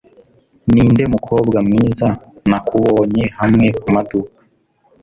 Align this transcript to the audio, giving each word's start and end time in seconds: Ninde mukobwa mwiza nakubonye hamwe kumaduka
Ninde 0.71 1.03
mukobwa 1.13 1.57
mwiza 1.67 2.07
nakubonye 2.49 3.23
hamwe 3.39 3.67
kumaduka 3.81 4.37